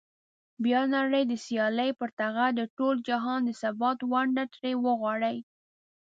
بیا 0.63 0.81
نړۍ 0.95 1.23
د 1.27 1.33
سیالۍ 1.45 1.89
پر 1.99 2.09
ټغر 2.17 2.49
د 2.55 2.61
ټول 2.77 2.95
جهان 3.07 3.39
د 3.45 3.49
ثبات 3.61 3.99
ونډه 4.11 4.43
ترې 4.53 4.73
وغواړي. 4.85 5.37